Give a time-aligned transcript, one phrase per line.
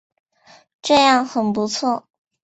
[0.81, 2.07] 这样很不错